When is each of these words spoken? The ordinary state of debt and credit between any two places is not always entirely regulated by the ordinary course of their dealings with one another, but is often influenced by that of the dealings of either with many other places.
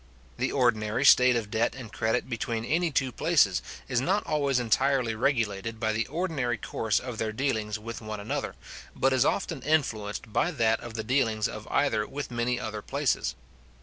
The 0.39 0.51
ordinary 0.51 1.05
state 1.05 1.35
of 1.35 1.51
debt 1.51 1.75
and 1.77 1.93
credit 1.93 2.27
between 2.27 2.65
any 2.65 2.89
two 2.89 3.11
places 3.11 3.61
is 3.87 4.01
not 4.01 4.25
always 4.25 4.59
entirely 4.59 5.13
regulated 5.13 5.79
by 5.79 5.93
the 5.93 6.07
ordinary 6.07 6.57
course 6.57 6.97
of 6.99 7.19
their 7.19 7.31
dealings 7.31 7.77
with 7.77 8.01
one 8.01 8.19
another, 8.19 8.55
but 8.95 9.13
is 9.13 9.25
often 9.25 9.61
influenced 9.61 10.33
by 10.33 10.49
that 10.53 10.79
of 10.79 10.95
the 10.95 11.03
dealings 11.03 11.47
of 11.47 11.67
either 11.69 12.07
with 12.07 12.31
many 12.31 12.59
other 12.59 12.81
places. 12.81 13.35